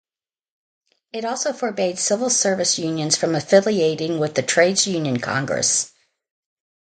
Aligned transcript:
It 1.13 1.25
also 1.25 1.53
forbade 1.53 1.99
civil 1.99 2.31
service 2.31 2.79
unions 2.79 3.15
from 3.17 3.35
affiliating 3.35 4.17
with 4.17 4.33
the 4.33 4.41
Trades 4.41 4.87
Union 4.87 5.19
Congress. 5.19 5.93